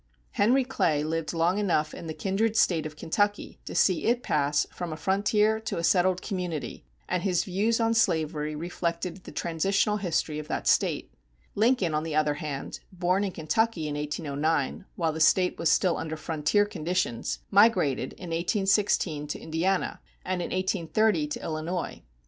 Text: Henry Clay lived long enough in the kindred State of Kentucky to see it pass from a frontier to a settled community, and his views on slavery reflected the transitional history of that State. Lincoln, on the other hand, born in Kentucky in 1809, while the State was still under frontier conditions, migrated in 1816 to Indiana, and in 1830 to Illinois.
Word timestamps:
Henry 0.31 0.63
Clay 0.63 1.03
lived 1.03 1.31
long 1.31 1.59
enough 1.59 1.93
in 1.93 2.07
the 2.07 2.15
kindred 2.15 2.55
State 2.55 2.87
of 2.87 2.95
Kentucky 2.95 3.59
to 3.65 3.75
see 3.75 4.05
it 4.05 4.23
pass 4.23 4.65
from 4.73 4.91
a 4.91 4.97
frontier 4.97 5.59
to 5.59 5.77
a 5.77 5.83
settled 5.83 6.23
community, 6.23 6.83
and 7.07 7.21
his 7.21 7.43
views 7.43 7.79
on 7.79 7.93
slavery 7.93 8.55
reflected 8.55 9.25
the 9.25 9.31
transitional 9.31 9.97
history 9.97 10.39
of 10.39 10.47
that 10.47 10.65
State. 10.65 11.13
Lincoln, 11.53 11.93
on 11.93 12.01
the 12.01 12.15
other 12.15 12.33
hand, 12.33 12.79
born 12.91 13.23
in 13.23 13.31
Kentucky 13.31 13.87
in 13.87 13.93
1809, 13.93 14.85
while 14.95 15.13
the 15.13 15.19
State 15.19 15.59
was 15.59 15.69
still 15.69 15.97
under 15.97 16.17
frontier 16.17 16.65
conditions, 16.65 17.37
migrated 17.51 18.13
in 18.13 18.31
1816 18.31 19.27
to 19.27 19.39
Indiana, 19.39 19.99
and 20.25 20.41
in 20.41 20.47
1830 20.49 21.27
to 21.27 21.43
Illinois. 21.43 22.01